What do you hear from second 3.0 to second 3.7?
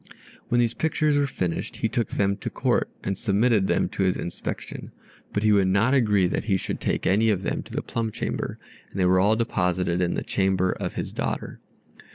and submitted